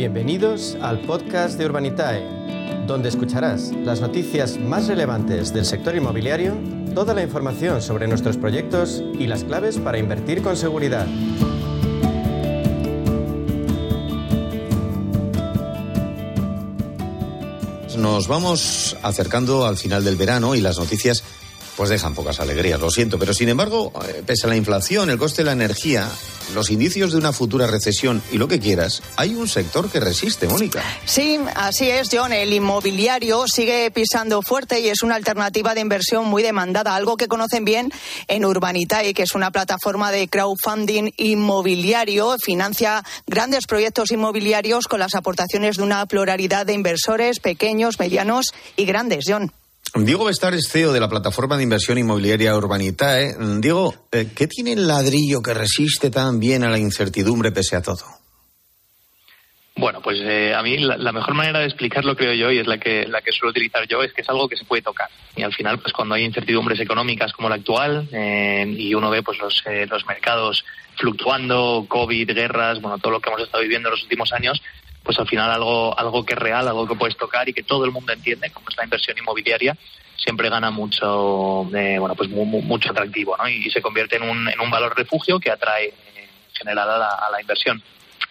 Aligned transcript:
Bienvenidos 0.00 0.78
al 0.80 1.02
podcast 1.02 1.58
de 1.58 1.66
Urbanitae, 1.66 2.24
donde 2.86 3.10
escucharás 3.10 3.70
las 3.84 4.00
noticias 4.00 4.56
más 4.56 4.86
relevantes 4.86 5.52
del 5.52 5.66
sector 5.66 5.94
inmobiliario, 5.94 6.54
toda 6.94 7.12
la 7.12 7.22
información 7.22 7.82
sobre 7.82 8.08
nuestros 8.08 8.38
proyectos 8.38 9.02
y 9.18 9.26
las 9.26 9.44
claves 9.44 9.76
para 9.76 9.98
invertir 9.98 10.42
con 10.42 10.56
seguridad. 10.56 11.06
Nos 17.98 18.26
vamos 18.26 18.96
acercando 19.02 19.66
al 19.66 19.76
final 19.76 20.02
del 20.02 20.16
verano 20.16 20.54
y 20.54 20.62
las 20.62 20.78
noticias 20.78 21.22
pues 21.80 21.88
dejan 21.88 22.14
pocas 22.14 22.40
alegrías, 22.40 22.78
lo 22.78 22.90
siento. 22.90 23.18
Pero 23.18 23.32
sin 23.32 23.48
embargo, 23.48 23.90
eh, 24.06 24.22
pese 24.26 24.44
a 24.44 24.50
la 24.50 24.56
inflación, 24.56 25.08
el 25.08 25.16
coste 25.16 25.40
de 25.40 25.46
la 25.46 25.52
energía, 25.52 26.06
los 26.52 26.68
indicios 26.68 27.12
de 27.12 27.16
una 27.16 27.32
futura 27.32 27.66
recesión 27.66 28.22
y 28.30 28.36
lo 28.36 28.48
que 28.48 28.60
quieras, 28.60 29.02
hay 29.16 29.34
un 29.34 29.48
sector 29.48 29.88
que 29.88 29.98
resiste, 29.98 30.46
Mónica. 30.46 30.82
Sí, 31.06 31.40
así 31.54 31.88
es, 31.88 32.10
John. 32.12 32.34
El 32.34 32.52
inmobiliario 32.52 33.48
sigue 33.48 33.90
pisando 33.92 34.42
fuerte 34.42 34.80
y 34.80 34.90
es 34.90 35.02
una 35.02 35.14
alternativa 35.14 35.74
de 35.74 35.80
inversión 35.80 36.26
muy 36.26 36.42
demandada, 36.42 36.94
algo 36.94 37.16
que 37.16 37.28
conocen 37.28 37.64
bien 37.64 37.90
en 38.28 38.44
Urbanitae, 38.44 39.14
que 39.14 39.22
es 39.22 39.34
una 39.34 39.50
plataforma 39.50 40.12
de 40.12 40.28
crowdfunding 40.28 41.12
inmobiliario. 41.16 42.36
Financia 42.44 43.02
grandes 43.26 43.64
proyectos 43.66 44.10
inmobiliarios 44.10 44.86
con 44.86 45.00
las 45.00 45.14
aportaciones 45.14 45.78
de 45.78 45.84
una 45.84 46.04
pluralidad 46.04 46.66
de 46.66 46.74
inversores 46.74 47.40
pequeños, 47.40 47.98
medianos 47.98 48.48
y 48.76 48.84
grandes, 48.84 49.24
John. 49.26 49.50
Diego 49.94 50.24
Bestar 50.24 50.54
es 50.54 50.68
CEO 50.70 50.92
de 50.92 51.00
la 51.00 51.08
plataforma 51.08 51.56
de 51.56 51.64
inversión 51.64 51.98
inmobiliaria 51.98 52.54
Urbanitae. 52.54 53.34
Diego, 53.58 53.92
eh, 54.12 54.28
¿qué 54.36 54.46
tiene 54.46 54.72
el 54.72 54.86
ladrillo 54.86 55.42
que 55.42 55.52
resiste 55.52 56.10
tan 56.10 56.38
bien 56.38 56.62
a 56.62 56.70
la 56.70 56.78
incertidumbre 56.78 57.50
pese 57.50 57.74
a 57.74 57.82
todo? 57.82 58.04
Bueno, 59.76 60.00
pues 60.00 60.18
eh, 60.20 60.54
a 60.54 60.62
mí 60.62 60.78
la, 60.78 61.12
mejor 61.12 61.34
manera 61.34 61.60
de 61.60 61.66
explicarlo, 61.66 62.14
creo 62.14 62.34
yo, 62.34 62.52
y 62.52 62.58
es 62.58 62.66
la 62.66 62.78
que, 62.78 63.06
la 63.06 63.20
que 63.22 63.32
suelo 63.32 63.50
utilizar 63.50 63.86
yo, 63.88 64.02
es 64.02 64.12
que 64.12 64.20
es 64.22 64.28
algo 64.28 64.48
que 64.48 64.56
se 64.56 64.64
puede 64.64 64.82
tocar. 64.82 65.08
Y 65.34 65.42
al 65.42 65.54
final, 65.54 65.78
pues 65.80 65.92
cuando 65.92 66.14
hay 66.14 66.24
incertidumbres 66.24 66.78
económicas 66.78 67.32
como 67.32 67.48
la 67.48 67.56
actual, 67.56 68.08
eh, 68.12 68.66
y 68.68 68.94
uno 68.94 69.10
ve 69.10 69.22
pues 69.22 69.38
los, 69.38 69.64
los 69.88 70.06
mercados 70.06 70.64
fluctuando, 70.96 71.86
COVID, 71.88 72.30
guerras, 72.32 72.80
bueno, 72.80 72.98
todo 72.98 73.12
lo 73.12 73.20
que 73.20 73.30
hemos 73.30 73.42
estado 73.42 73.62
viviendo 73.62 73.88
en 73.88 73.94
los 73.94 74.02
últimos 74.02 74.32
años, 74.32 74.60
pues 75.02 75.18
al 75.18 75.26
final 75.26 75.50
algo, 75.50 75.98
algo 75.98 76.24
que 76.24 76.34
es 76.34 76.38
real, 76.38 76.68
algo 76.68 76.86
que 76.86 76.94
puedes 76.94 77.16
tocar 77.16 77.48
y 77.48 77.52
que 77.52 77.62
todo 77.62 77.84
el 77.84 77.90
mundo 77.90 78.12
entiende, 78.12 78.50
como 78.50 78.68
es 78.68 78.76
la 78.76 78.84
inversión 78.84 79.16
inmobiliaria, 79.18 79.76
siempre 80.16 80.48
gana 80.48 80.70
mucho, 80.70 81.68
eh, 81.74 81.98
bueno, 81.98 82.14
pues 82.14 82.28
mucho 82.28 82.90
atractivo, 82.90 83.36
¿no? 83.36 83.48
Y, 83.48 83.70
se 83.70 83.80
convierte 83.80 84.16
en 84.16 84.22
un, 84.22 84.48
en 84.48 84.60
un 84.60 84.70
valor 84.70 84.96
refugio 84.96 85.40
que 85.40 85.50
atrae 85.50 85.86
en 85.86 86.28
general 86.54 86.90
a 86.90 87.28
la, 87.30 87.40
inversión. 87.40 87.82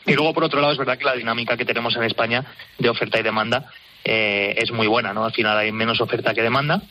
Y 0.06 0.14
luego, 0.14 0.34
por 0.34 0.44
otro 0.44 0.62
lado, 0.62 0.72
es 0.72 0.78
verdad 0.78 0.98
que 0.98 1.06
la 1.06 1.16
dinámica 1.16 1.58
que 1.58 1.66
tenemos 1.66 1.96
en 1.96 2.04
España 2.04 2.46
de 2.78 2.90
oferta 2.90 3.20
y 3.20 3.24
demanda 3.24 3.66
eh, 4.04 4.56
es 4.58 4.72
muy 4.72 4.88
buena, 4.88 5.14
¿no? 5.14 5.26
Al 5.26 5.34
final 5.34 5.58
hay 5.58 5.72
menos 5.72 6.00
oferta 6.00 6.34
que 6.34 6.42
demanda 6.42 6.82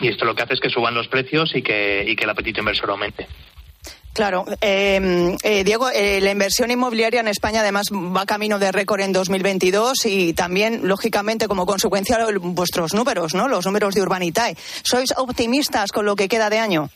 y 0.00 0.08
esto 0.08 0.24
lo 0.24 0.34
que 0.34 0.42
hace 0.42 0.54
es 0.54 0.60
que 0.60 0.70
suban 0.70 0.94
los 0.94 1.08
precios 1.08 1.54
y 1.54 1.62
que, 1.62 2.04
y 2.06 2.16
que 2.16 2.24
el 2.24 2.30
apetito 2.30 2.60
inversor 2.60 2.90
aumente. 2.90 3.26
Claro. 4.14 4.44
Em, 4.60 5.36
eh, 5.42 5.64
Diego, 5.64 5.90
eh, 5.90 6.20
la 6.20 6.30
inversión 6.30 6.70
inmobiliaria 6.70 7.18
en 7.18 7.26
España 7.26 7.60
además 7.60 7.88
va 7.92 8.24
camino 8.24 8.60
de 8.60 8.70
récord 8.70 9.00
en 9.00 9.12
2022 9.12 10.06
y 10.06 10.32
también, 10.34 10.86
lógicamente, 10.86 11.48
como 11.48 11.66
consecuencia, 11.66 12.16
vuestros 12.38 12.94
números, 12.94 13.34
¿no? 13.34 13.48
Los 13.48 13.66
números 13.66 13.96
de 13.96 14.02
Urbanitae. 14.02 14.56
¿Sois 14.84 15.12
optimistas 15.16 15.90
con 15.90 16.06
lo 16.06 16.14
que 16.14 16.28
queda 16.28 16.48
de 16.48 16.60
año? 16.60 16.90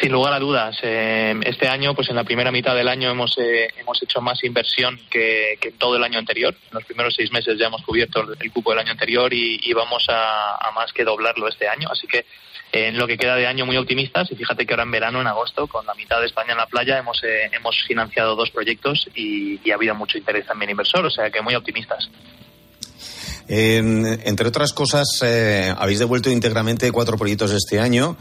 Sin 0.00 0.12
lugar 0.12 0.32
a 0.32 0.38
dudas. 0.38 0.78
Eh, 0.82 1.34
este 1.44 1.68
año, 1.68 1.94
pues 1.94 2.08
en 2.08 2.16
la 2.16 2.24
primera 2.24 2.50
mitad 2.50 2.74
del 2.74 2.88
año 2.88 3.10
hemos, 3.10 3.36
hemos 3.36 4.02
hecho 4.02 4.22
más 4.22 4.42
inversión 4.44 4.98
que, 5.10 5.58
que, 5.60 5.72
todo 5.72 5.96
el 5.96 6.04
año 6.04 6.18
anterior. 6.18 6.54
En 6.54 6.74
los 6.74 6.84
primeros 6.84 7.14
seis 7.14 7.30
meses 7.32 7.58
ya 7.58 7.66
hemos 7.66 7.82
cubierto 7.82 8.24
el 8.40 8.50
cupo 8.50 8.70
del 8.70 8.78
año 8.78 8.92
anterior 8.92 9.30
y, 9.34 9.70
vamos 9.74 10.06
a, 10.08 10.70
más 10.74 10.90
que 10.94 11.04
doblarlo 11.04 11.48
este 11.48 11.68
año. 11.68 11.88
Así 11.90 12.06
que 12.06 12.24
en 12.72 12.96
lo 12.96 13.06
que 13.06 13.18
queda 13.18 13.36
de 13.36 13.46
año 13.46 13.66
muy 13.66 13.76
optimistas 13.76 14.30
y 14.30 14.34
fíjate 14.34 14.64
que 14.64 14.72
ahora 14.72 14.84
en 14.84 14.90
verano, 14.90 15.20
en 15.20 15.26
agosto, 15.26 15.66
con 15.66 15.84
la 15.84 15.94
mitad 15.94 16.18
de 16.20 16.26
España 16.26 16.52
en 16.52 16.58
la 16.58 16.66
playa, 16.66 16.98
hemos, 16.98 17.22
eh, 17.22 17.50
hemos 17.52 17.76
financiado 17.86 18.34
dos 18.34 18.50
proyectos 18.50 19.08
y, 19.14 19.70
ha 19.70 19.74
habido 19.74 19.94
mucho 19.94 20.18
interés 20.18 20.46
también 20.46 20.70
inversor, 20.70 21.04
o 21.04 21.10
sea 21.10 21.30
que 21.30 21.40
muy 21.42 21.54
optimistas. 21.54 22.08
entre 23.48 24.48
otras 24.48 24.72
cosas, 24.72 25.06
eh, 25.22 25.74
habéis 25.76 25.98
devuelto 25.98 26.30
íntegramente 26.30 26.90
cuatro 26.90 27.18
proyectos 27.18 27.50
este 27.52 27.80
año. 27.80 28.16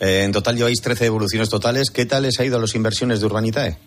Eh, 0.00 0.22
en 0.24 0.32
total 0.32 0.56
lleváis 0.56 0.82
13 0.82 1.04
devoluciones 1.04 1.48
totales. 1.48 1.90
¿Qué 1.90 2.04
tal 2.04 2.24
les 2.24 2.38
ha 2.40 2.44
ido 2.44 2.56
a 2.56 2.60
las 2.60 2.74
inversiones 2.74 3.20
de 3.20 3.26
Urbanitae? 3.26 3.78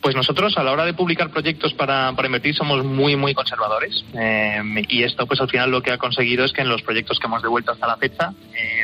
Pues 0.00 0.14
nosotros 0.14 0.56
a 0.56 0.62
la 0.62 0.72
hora 0.72 0.84
de 0.84 0.94
publicar 0.94 1.30
proyectos 1.30 1.74
para, 1.74 2.12
para 2.14 2.26
invertir 2.26 2.54
somos 2.54 2.84
muy, 2.84 3.16
muy 3.16 3.34
conservadores. 3.34 4.04
Eh, 4.14 4.60
y 4.88 5.02
esto 5.02 5.26
pues 5.26 5.40
al 5.40 5.48
final 5.48 5.70
lo 5.70 5.82
que 5.82 5.90
ha 5.90 5.98
conseguido 5.98 6.44
es 6.44 6.52
que 6.52 6.62
en 6.62 6.68
los 6.68 6.82
proyectos 6.82 7.18
que 7.18 7.26
hemos 7.26 7.42
devuelto 7.42 7.72
hasta 7.72 7.86
la 7.86 7.96
fecha 7.96 8.32
eh, 8.54 8.77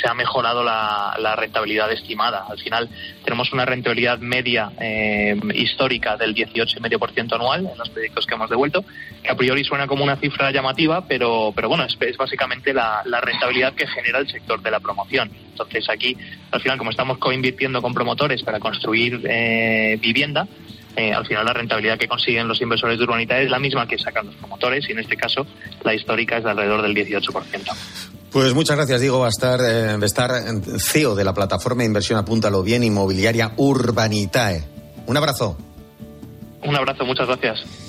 se 0.00 0.08
ha 0.08 0.14
mejorado 0.14 0.62
la, 0.64 1.36
rentabilidad 1.36 1.90
estimada. 1.92 2.46
Al 2.48 2.58
final 2.58 2.88
tenemos 3.24 3.52
una 3.52 3.64
rentabilidad 3.64 4.18
media 4.18 4.70
eh, 4.80 5.38
histórica 5.54 6.16
del 6.16 6.34
18,5% 6.34 7.34
anual 7.34 7.68
en 7.72 7.78
los 7.78 7.88
proyectos 7.90 8.26
que 8.26 8.34
hemos 8.34 8.50
devuelto, 8.50 8.84
que 9.22 9.30
a 9.30 9.34
priori 9.34 9.64
suena 9.64 9.86
como 9.86 10.04
una 10.04 10.16
cifra 10.16 10.50
llamativa, 10.50 11.06
pero, 11.06 11.52
pero 11.54 11.68
bueno, 11.68 11.84
es, 11.84 12.16
básicamente 12.16 12.72
la, 12.72 13.02
rentabilidad 13.22 13.74
que 13.74 13.86
genera 13.86 14.18
el 14.18 14.28
sector 14.28 14.60
de 14.62 14.70
la 14.70 14.80
promoción. 14.80 15.30
Entonces 15.50 15.88
aquí, 15.88 16.16
al 16.50 16.60
final, 16.60 16.78
como 16.78 16.90
estamos 16.90 17.18
coinvirtiendo 17.18 17.80
con 17.80 17.94
promotores 17.94 18.42
para 18.42 18.58
construir 18.60 19.18
vivienda, 20.00 20.46
eh, 20.96 21.12
al 21.12 21.26
final 21.26 21.46
la 21.46 21.54
rentabilidad 21.54 21.98
que 21.98 22.06
consiguen 22.06 22.48
los 22.48 22.60
inversores 22.60 22.98
de 22.98 23.04
urbanidad 23.04 23.40
es 23.40 23.50
la 23.50 23.58
misma 23.58 23.86
que 23.86 23.98
sacan 23.98 24.26
los 24.26 24.34
promotores 24.34 24.86
y 24.88 24.92
en 24.92 24.98
este 24.98 25.16
caso 25.16 25.46
la 25.84 25.94
histórica 25.94 26.36
es 26.36 26.44
de 26.44 26.50
alrededor 26.50 26.82
del 26.82 26.94
18%. 26.94 28.21
Pues 28.32 28.54
muchas 28.54 28.76
gracias, 28.76 29.00
Diego 29.02 29.18
va 29.18 29.28
eh, 29.60 29.98
estar 30.02 30.30
CEO 30.78 31.14
de 31.14 31.22
la 31.22 31.34
plataforma 31.34 31.84
inversión 31.84 32.18
Apúntalo 32.18 32.62
Bien 32.62 32.82
Inmobiliaria 32.82 33.52
Urbanitae. 33.56 34.64
Un 35.06 35.16
abrazo. 35.18 35.56
Un 36.64 36.74
abrazo, 36.74 37.04
muchas 37.04 37.26
gracias. 37.26 37.81